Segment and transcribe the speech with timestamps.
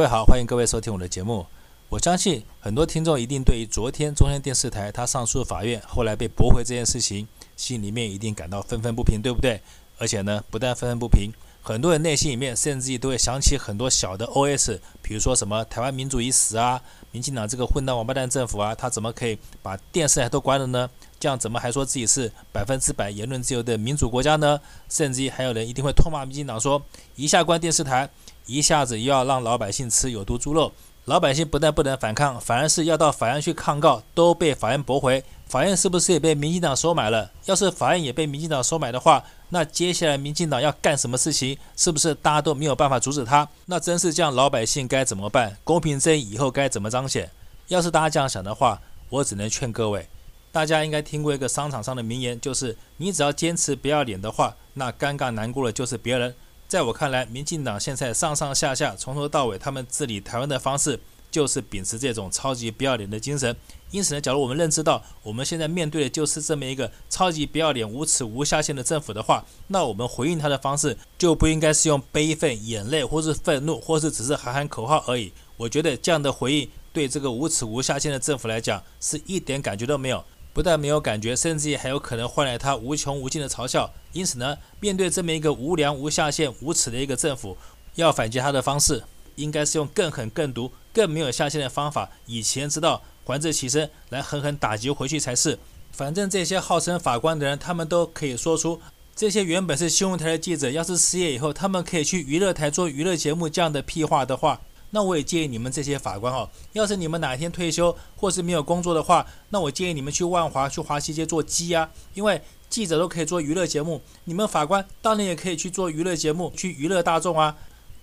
[0.00, 1.44] 各位好，欢迎各位收听我的节目。
[1.90, 9.60] 我相信很多听众一定对于昨天中央电视台他上诉法院后来被驳回这件事情，心里面一定感到愤愤不平，对不对？
[9.98, 16.80] 而且呢，不但愤愤不平，很多人内心里面甚至于都会想起很多小的 OS，比如说什么台湾民主已死啊，
[17.12, 20.88] 民进党这个混蛋王八蛋政府啊，他怎么可以把电视台都关了呢？
[21.18, 24.60] 这样怎么还说自己是百分之百言论自由的民主国家呢？
[24.88, 26.80] 甚至于还有人一定会痛骂民进党说，
[27.16, 28.08] 一下关电视台。
[28.46, 30.72] 一下子又要让老百姓吃有毒猪肉，
[31.04, 35.22] 老百姓不但不能反抗，反而是要到法院去抗告，都被法院驳回。
[35.46, 37.30] 法院是不是也被民进党收买了？
[37.44, 43.48] 要是法院也被民进党收买的话，那接下来民进党要干什么事情，是不是大家都没有办法阻止他？
[43.66, 45.56] 那真是这样，老百姓该怎么办？
[45.64, 47.30] 公平正义以后该怎么彰显？
[47.68, 50.08] 要是大家这样想的话，我只能劝各位，
[50.50, 56.34] 大家应该听过一个商场上的名言，就是你只要坚持不要脸的话，那尴尬难过的就是别人。
[56.68, 63.56] 在我看来，民进党现在上上下下从头到尾，他们治理台湾的方式就是秉持这种超级不要脸的精神。
[63.90, 75.32] 因此呢，假如我们认知到我们现在面对的就是这么一个超级不要脸、无耻无下限的政府的话，那我们回应他的方式就不应该是用悲愤、眼泪，或是愤怒，或是只是喊喊口号而已。
[75.56, 80.24] 我觉得这样的回应对这个无耻无下限的政府来讲是一点感觉都没有。
[80.52, 83.88] 不但没有感觉，甚至还有可能换来他无穷无尽的嘲笑。
[84.12, 87.56] 因此呢，面对这么一个无良、无下限、无耻的一个政府，
[87.94, 89.04] 要反击他的方式，
[89.36, 95.58] 应该是用更狠、更毒、更没有下限的方法，以其人之道还治其身，来狠狠打击回去才是。
[95.92, 98.80] 反正这些号称法官的人，他们都可以说出
[99.14, 104.60] 这些原本是新闻台的记者，要是失业以后，他们可以去娱乐台做娱乐节目这样的屁话的话。
[104.92, 117.56] 那我也建议你们这些法官哦，要是你们哪天退休或是没有工作的话，那我建议你们去万华、去华西街做鸡啊，因为记者都可以做娱乐节目，你们法官当然也可以去做娱乐节目，去娱乐大众啊。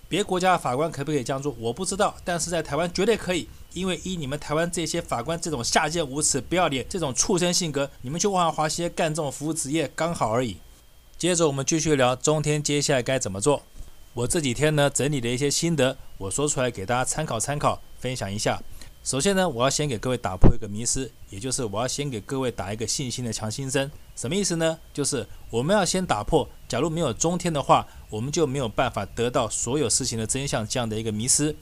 [0.08, 1.54] 别国家的法官可不可以这样做？
[1.58, 10.56] 我不知道，但是在台湾绝对可以，因为依你们台湾这些法官这种下贱无耻、不要脸、这种畜生性格，你们去万华、西干这种服务职业刚好而已。
[11.16, 13.62] 接着我们继续聊中天接下来该怎么做。
[14.14, 18.60] 我这几天呢整理了一些心得，我说出来给大家参考参考，分享一下。
[19.04, 23.90] 首先呢，我要先给各位打破一个迷思，也就是我要先给各位打一个信心的强心针。
[24.14, 24.78] 什么意思呢？
[24.92, 31.54] 就是我们要先打破，假如没有中天的话，我们就没有办法得到所有事情的真相这样的一个迷思，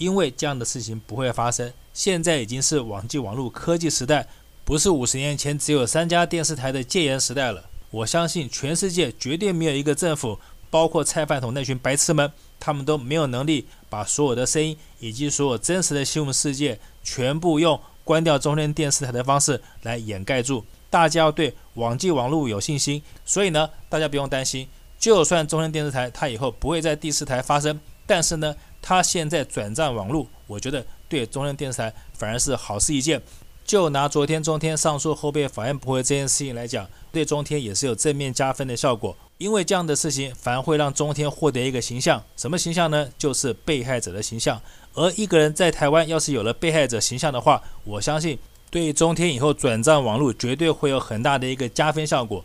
[0.00, 1.70] 因为这样的事情不会发生。
[1.92, 4.26] 现在已经是网际网络科技时代，
[4.64, 7.64] 不是五十年前只有三家电视台的戒严时代了。
[7.90, 10.40] 我相信全世界绝对没有一个政府。
[10.70, 20.64] 包括菜饭桶那群白痴们，他们都没有能力把所有的声音以及所有真实的新闻世界全部用关掉中天电视台的方式来掩盖住。
[20.88, 24.68] 大家要对网际网络有信心，所以呢，大家不用担心。
[24.96, 33.20] 就算中天电视台它以后不会在第四台发声，但是呢，他现在转战网络，我觉得对中天电视台反而是好事一件。
[33.64, 39.16] 就拿昨天中天上诉后被法院驳回这件事情来讲，对中天也是有正面加分的效果。
[39.38, 43.08] 因为这样的事情反而会让中天获得一个形象，什么形象呢？
[43.16, 44.60] 就是被害者的形象。
[44.94, 48.36] 而一个人在台湾要是有了被害者形象的话，我相信
[48.70, 52.44] 对中天以后转战网络绝对会有很大的一个加分效果。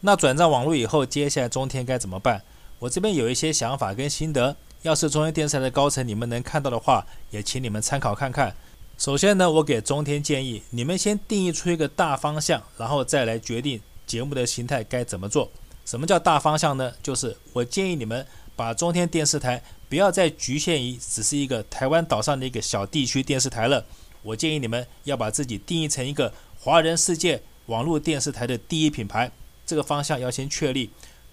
[0.00, 2.42] 那转战网络以后，接下来中天该怎么办？
[2.80, 8.54] 我这边有一些想法跟心得，要是中天电视台的高层你们能看到的话，也请你们参考看看。
[8.98, 15.50] 首先呢，我给中天建议，你们先定义出一个大方向，然后再来决定节目的形态该怎么做。
[15.86, 16.92] 什么叫大方向呢？
[17.02, 23.86] 就是我建议你们把中天电视台不要再局限于只是一个台湾岛上的一个小地区电视台了。
[24.20, 26.30] 我建议你们要把自己定义成一个
[26.60, 29.32] 华人世界网络电视台的第一品牌。
[29.64, 30.90] 这个方向要先确立。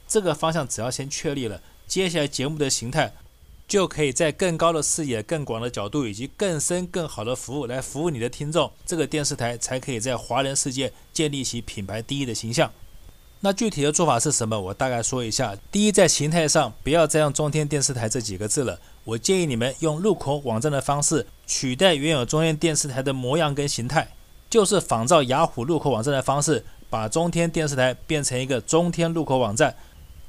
[0.08, 3.12] 这个方向只要先确立了，接下来节目的形态。
[3.72, 12.70] 就可以在更高的视野、更广的角度以及更深、更好的服务来服务你的听众，这个电视台才可以在华人世界建立起品牌第一的形象。
[13.40, 14.60] 那具体的做法是什么？
[14.60, 15.56] 我大概说一下。
[15.72, 24.10] 第一，在形态上不要再用中天电视台这几个字了，我建议你们用入口网站的方式取代原有中天电视台的模样跟形态，
[24.50, 29.74] 就是仿照雅虎入口网站的方式，把中天电视台变成一个中天入口网站。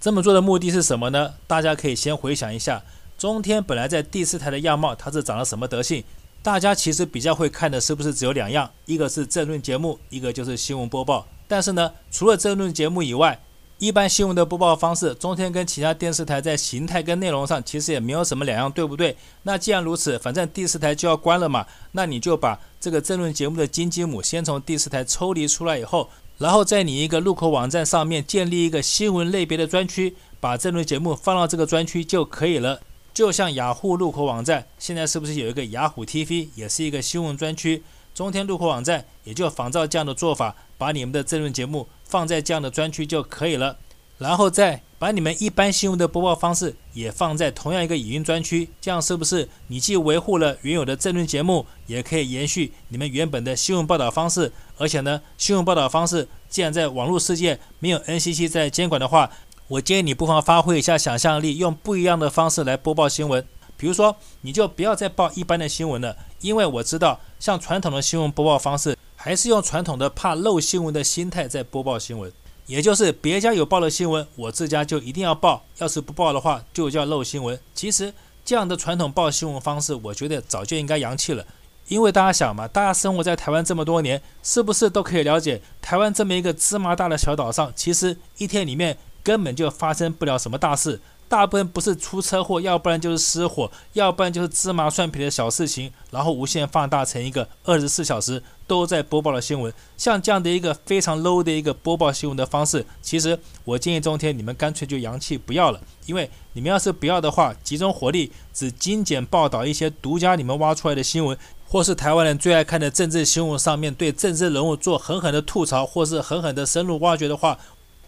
[0.01, 1.35] 这么做的目的是什么呢？
[1.49, 2.85] 大家可以先回想一下。
[3.23, 6.03] 中天本来在第四台的样貌，它是长了什么德性？
[6.43, 8.69] 大家其实比较会看的是不是只有两样？
[8.85, 11.25] 一个是政论节目，一个就是新闻播报。
[11.47, 13.41] 但是呢，除了政论节目以外，
[13.79, 19.17] 一般新闻的播报方式，中天跟其他电视台在形态跟内容上其实也没有什么两样，对不对？
[19.45, 32.81] 那既然如此，反正第四台就要关了嘛，那你就把这个政论节目的金鸡母先从第四台抽离出来以后，然后在你一个入口网站上面建立一个新闻类别的专区，把政论节目放到这个专区就可以了。
[33.15, 37.83] 就像雅虎路口网站，现在是不是有一个雅虎 TV，也是一个新闻专区？
[38.15, 43.79] 中天路口网站也就仿照这样的做法，把你们的政论节目放在这样的专区就可以了。
[44.19, 54.53] 然后再把你们一般新闻的播报方式也放在同样一个语音专区，这样是不是你既维护了原有的政论节目，也可以延续你们原本的新闻报道方式？
[54.77, 59.29] 而且呢，新闻报道方式既然在网络世界没有 NCC 在监管的话，
[59.73, 63.43] 我建议你不妨发挥一下想象力，用不一样的方式来播报新闻。
[63.79, 72.31] 比如说，你就不要再报一般的新闻了，因为我知道，像传统的新闻播报方式，还是用传统的怕漏新闻的心态在播报新闻，
[72.67, 77.59] 也就是别家有报的新闻，我自家就一定要报，要是不报的话，就叫漏新闻。
[77.75, 78.13] 其实
[78.45, 81.47] 这样的传统报新闻方式，我觉得早就应该扬弃了，
[81.89, 88.99] 因为大家想嘛，大家生活在台湾这么多年，是不是都可以了解，台湾这么一个芝麻大的小岛上，其实一天里面。
[89.23, 99.73] 根本就发生不了什么大事，大部分不是出车祸，要不然就是失火，要不然就是芝麻蒜皮的小事情，然后无限放大成一个二十四小时都在播报的新闻。
[99.97, 117.59] 像这样的一个非常 low 的一个播报新闻的方式，其实我建议中天你们干脆就扬弃不要了，因为你们要是不要的话，集中火力只精简报道一些独家你们挖出来的新闻，或是台湾人最爱看的政治新闻上面对政治人物做狠狠的吐槽，或是狠狠的深入挖掘的话。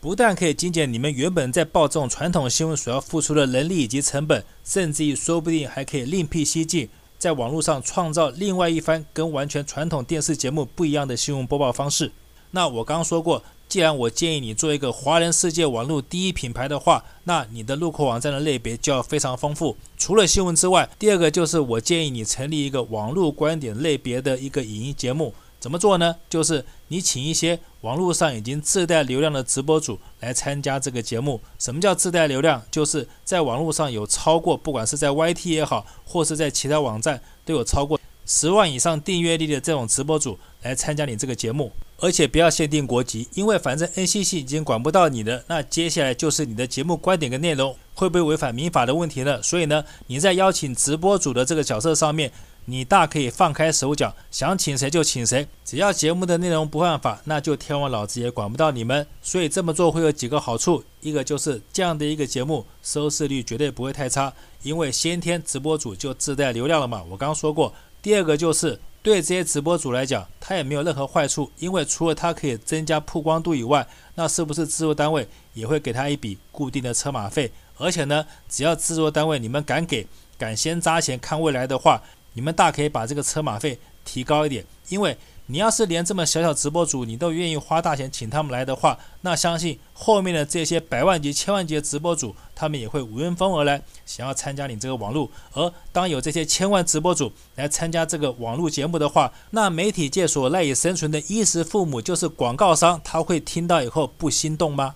[0.05, 12.13] 不但可以精简你们原本在报这种传统新闻所要付出的人力以及成本，甚至于说不定还可以另辟蹊径，在网络上创造另外一番跟完全传统电视节目不一样的新闻播报方式。
[12.51, 19.75] 那我刚刚说过，既然我建议你做一个华人世界网络第一品牌的话，那你的路口网站的类别就要非常丰富。
[19.97, 25.35] 除了新闻之外，第二个就是我建议你成立一个网络观点类别的一个影音节目。
[25.65, 26.17] 怎么做呢？
[26.29, 31.41] 就是你请一些网络上已经自带流量的直播主来参加这个节目。
[31.59, 32.63] 什么叫自带流量？
[32.71, 41.73] 就是在网络上有超过，不管是在 YT 也好，或是在其他网站，都有超过十万以上订阅率的这种直播主来参加你这个节目。
[41.99, 45.43] 而且不要限定国籍，因为反正 NCC 已经管不到你的。
[45.47, 49.43] 那接下来就是你的节目观点跟内容会不会违反民法的问题了。
[49.43, 52.31] 所以呢，你在邀请直播主的这个角色上面。
[52.67, 59.07] 你大可以放开手脚，想请谁就请谁，只要节目的内容不犯法，那就天王老子也管不到你们。
[59.21, 64.33] 所以这么做会有几个好处，一个就是这样的一个节目收视率绝对不会太差，
[64.63, 67.03] 因为先天直播主就自带流量了嘛。
[67.11, 77.53] 我刚说过，第二个就是对这些直播主来讲，他也没有任何坏处，因为除了他可以增加曝光度以外，那是不是制作单位也会给他一笔固定的车马费？
[77.77, 80.07] 而且呢，只要制作单位你们敢给，
[80.39, 82.01] 敢先砸钱看未来的话。
[82.35, 85.17] 你们大可以把这个车马费提高一点，因为
[85.47, 95.31] 你要是连这么小小直播主你都愿意花大钱请他们来的话，那相信后面的这些百万级、千万级的直播主，他们也会闻风而来，想要参加你这个网络。
[95.53, 104.95] 而当有这些千万直播主来参加这个网络节目的话，那媒体界所赖以生存的衣食父母就是广告商，他会听到以后不心动吗？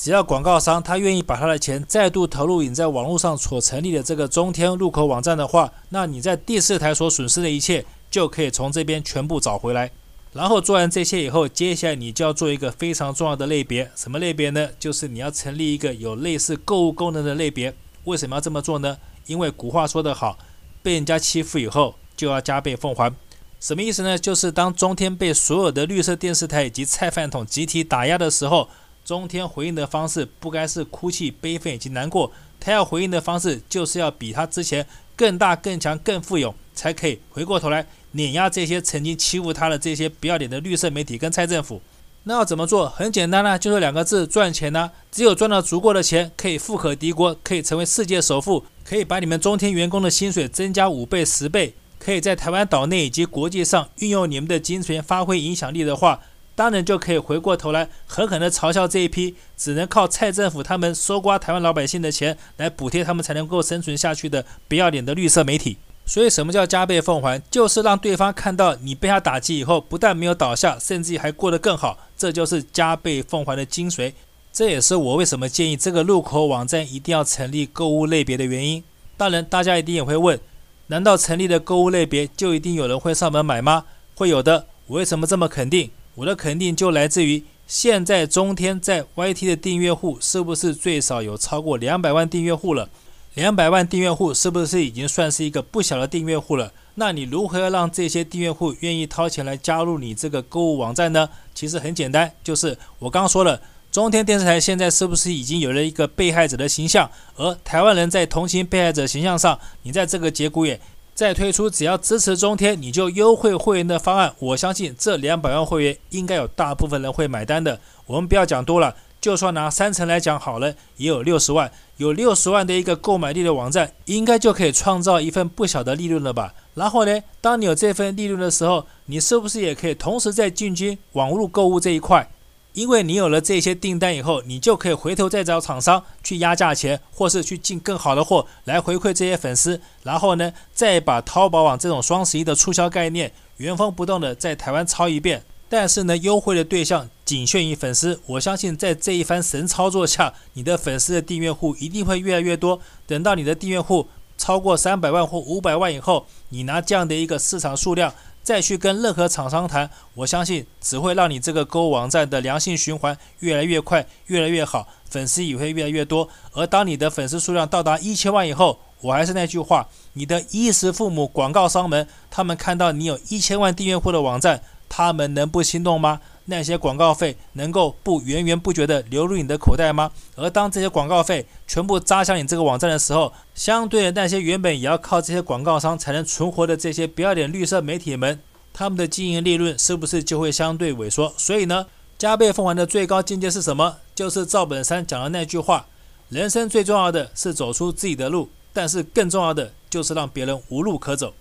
[0.00, 9.90] 只要广告商他愿意把他的钱再度投入你在网络上所成立的这个中天入口网站的话，那你在第四台所损失的一切就可以从这边全部找回来。
[10.32, 14.68] 然后做完这些以后，接下来你就要做一个非常重要的类别，什么类别呢？
[14.78, 17.74] 就是你要成立一个有类似购物功能的类别。
[18.04, 18.98] 为什么要这么做呢？
[19.26, 20.38] 因为古话说得好，
[20.80, 23.12] 被人家欺负以后就要加倍奉还。
[23.58, 24.16] 什么意思呢？
[24.16, 28.68] 就是当中天被所有的绿色电视台以及菜饭桶集体打压的时候。
[29.08, 34.86] 中天回应的方式不该是哭泣、悲愤以及难过，他要回应的方式就是要比他之前
[35.16, 41.80] 更大、更强、更富有，才可以回过头来碾压这些曾经欺负他的这些不要脸的绿色媒体跟蔡政府。
[42.24, 42.86] 那要怎么做？
[42.86, 56.20] 很简单呢、就是两个字：赚钱呢、只有赚到足够的钱，可以富可敌国，可以成为世界首富，可以把你们中天员工的薪水增加五倍、十倍，可以在台湾岛内以及国际上运用你们的金钱发挥影响力的话。
[56.58, 65.76] 当然就可以回过头来狠狠地嘲笑这一批只能靠蔡政府他们搜刮台湾老百姓的钱来补贴他们才能够生存下去的不要脸的绿色媒体。
[66.04, 67.40] 所以什么叫加倍奉还？
[67.48, 71.96] 就是让对方看到你被他打击以后，不但没有倒下，甚至还过得更好。
[72.16, 74.12] 这就是加倍奉还的精髓。
[74.52, 78.82] 这也是我为什么建议这个路口网站一定要成立购物类别的原因。
[79.16, 80.40] 当然，大家一定也会问：
[80.88, 83.84] 难道成立的购物类别就一定有人会上门买吗？
[84.16, 84.66] 会有的。
[84.88, 85.92] 我为什么这么肯定？
[86.18, 92.90] 我的肯定就来自于现在中天在 YT 的订阅户是不是最少有超过两百万订阅户了？
[93.34, 96.72] 两百万订阅户是不是已经算是一个不小的订阅户了？
[96.96, 101.28] 那你如何要让这些订阅户愿意掏钱来加入你这个购物网站呢？
[101.54, 103.60] 其实很简单，就是我刚刚说了，
[103.92, 107.08] 中天电视台现在是不是已经有了一个被害者的形象？
[107.36, 110.80] 而台湾人在同情被害者形象上，你在这个节骨眼
[111.18, 117.80] 再推出只要支持中天你就优惠会员的方案，我相信这两百万会员应该有大部分人会买单的。
[118.06, 126.54] 我们不要讲多了，就算拿三成来讲好了，也有六十万，有六十万的一个购买力的网站，应该就可以创造一份不小的利润了吧？
[126.74, 132.30] 然后呢，当你有这份利润的时候，你是不是也可以同时在进军网络购物这一块？
[132.78, 145.42] 因为你有了这些订单以后，你就可以回头再找厂商去压价钱，或是去进更好的货来回馈这些粉丝，然后呢，再把淘宝网这种双十一的促销概念原封不动的在台湾抄一遍。
[145.68, 148.20] 但是呢，优惠的对象仅限于粉丝。
[148.26, 152.80] 我相信在这一番神操作下，你的粉丝的订阅户一定会越来越多。
[153.08, 154.06] 等到你的订阅户
[154.38, 158.14] 超过三百万或五百万以后，你拿这样的一个市场数量。
[158.48, 166.26] 再去跟任何厂商谈，我相信只会让你这个购物网站的良性循环越来越快，越来越好，粉丝也会越来越多。
[166.54, 176.22] 而当你的粉丝数量到达一千万以后，我还是那句话，你的衣食父母广告商们，他们看到你有一千万订阅户的网站，他们能不心动吗？
[176.50, 180.10] 那些广告费能够不源源不绝地流入你的口袋吗？
[180.34, 188.40] 而当这些广告费全部扎向你这个网站的时候，相对的那些原本也要靠这些广告商才能存活的这些不要脸绿色媒体们，
[188.72, 191.34] 他们的经营利润是不是就会相对萎缩？
[191.36, 191.86] 所以呢，
[192.16, 193.98] 加倍奉还的最高境界是什么？
[194.14, 195.86] 就是赵本山讲的那句话：
[196.30, 201.34] 人生最重要的是走出自己的路，但是更重要的就是让别人无路可走。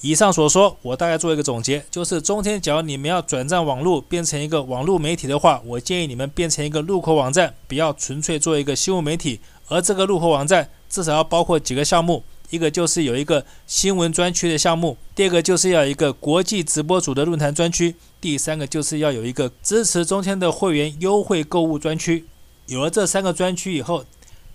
[0.00, 9.40] 以上所说，我大概做一个总结，就是中天，假如你们要转战网络，变成一个网络媒体的话，我建议你们变成一个入口网站，不要纯粹做一个新闻媒体。
[9.68, 22.26] 而这个入口网站至少要包括几个项目，一个就是有一个新闻专区的项目，第二个就是要一个国际直播组的论坛专区，第三个就是要有一个支持中天的会员优惠购物专区。
[22.66, 24.04] 有了这三个专区以后，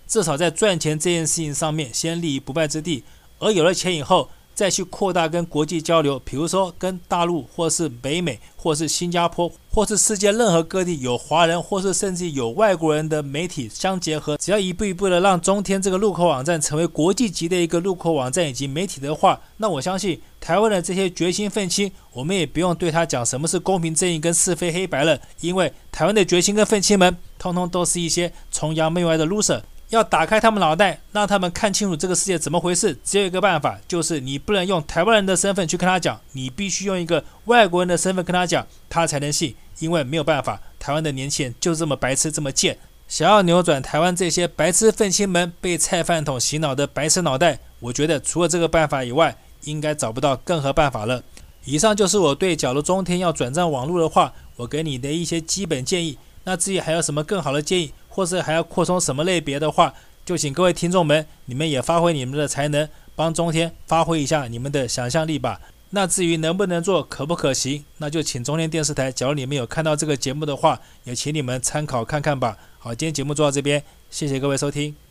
[0.06, 3.02] 至少在赚钱这件事情上面先立于不败之地。
[3.40, 4.28] 而有了钱以后，
[4.60, 29.62] 再去扩大跟国际交流，比如说跟大陆，或是北美，或是新加坡，或是世界任何各地有华人，或是甚至有外国人的媒体相结合，只要一步一步的让中天这个入口网站成为国际级的一个入口网站以及媒体的话，那我相信台湾的这些决心愤青，我们也不用对他讲什么是公平正义跟是非黑白了，因为台湾的决心跟愤青们，通通都是一些崇洋媚外的 loser。
[29.90, 32.96] 要打开他们脑袋，让他们看清楚这个世界怎么回事。
[33.04, 39.54] 只有一个办法，就是你不能用台湾人的身份去跟他讲，你必须用一个外国人的身份跟他讲，他才能信。
[39.80, 42.78] 因为没有办法，台湾的年轻人就这么白痴，这么贱。
[43.08, 51.22] 想要扭转台湾这些白痴愤青们被菜饭桶洗脑的白痴脑袋，我觉得除了这个办法以外，应该找不到更何办法了。
[51.64, 56.16] 以上就是我对假如中天要转战网络的话，我给你的一些基本建议。
[56.44, 57.92] 那至于还有什么更好的建议？
[58.08, 59.94] 或是还要扩充什么类别的话，
[60.24, 65.60] 就请各位听众们，你们也发挥你们的才能，帮中天发挥一下你们的想象力吧。
[65.90, 72.56] 那至于能不能做，可不可行，那就请中天电视台，假如你们有看到这个节目的话，也请你们参考看看吧。
[72.78, 75.09] 好，今天节目做到这边，谢谢各位收听。